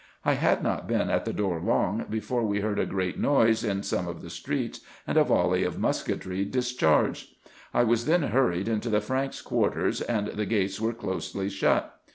I 0.25 0.33
had 0.33 0.63
not 0.63 0.87
been 0.87 1.11
at 1.11 1.25
the 1.25 1.31
door 1.31 1.61
long, 1.63 2.07
before 2.09 2.41
we 2.43 2.61
heard 2.61 2.79
a 2.79 2.87
great 2.87 3.19
noise 3.19 3.63
in 3.63 3.83
some 3.83 4.07
of 4.07 4.23
the 4.23 4.31
streets, 4.31 4.79
and 5.05 5.15
a 5.15 5.23
volley 5.23 5.63
of 5.63 5.77
musketry 5.77 6.43
discharged. 6.43 7.35
I 7.71 7.83
was 7.83 8.07
then 8.07 8.23
hurried 8.23 8.67
into 8.67 8.89
the 8.89 8.99
Franks' 8.99 9.43
quarter, 9.43 9.91
and 10.09 10.29
the 10.29 10.47
gates 10.47 10.81
were 10.81 10.93
closely 10.93 11.49
shut. 11.49 12.01